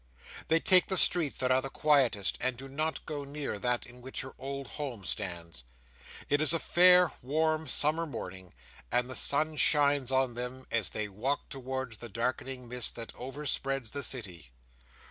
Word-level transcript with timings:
They 0.47 0.59
take 0.59 0.87
the 0.87 0.97
streets 0.97 1.37
that 1.37 1.51
are 1.51 1.61
the 1.61 1.69
quietest, 1.69 2.39
and 2.41 2.57
do 2.57 2.67
not 2.67 3.05
go 3.05 3.23
near 3.23 3.59
that 3.59 3.85
in 3.85 4.01
which 4.01 4.21
her 4.21 4.33
old 4.39 4.67
home 4.69 5.05
stands. 5.05 5.63
It 6.27 6.41
is 6.41 6.53
a 6.53 6.59
fair, 6.59 7.11
warm 7.21 7.67
summer 7.67 8.07
morning, 8.07 8.55
and 8.91 9.07
the 9.07 9.15
sun 9.15 9.57
shines 9.57 10.11
on 10.11 10.33
them, 10.33 10.65
as 10.71 10.89
they 10.89 11.07
walk 11.07 11.49
towards 11.49 11.97
the 11.97 12.09
darkening 12.09 12.67
mist 12.67 12.95
that 12.95 13.13
overspreads 13.13 13.91
the 13.91 14.01
City. 14.01 14.49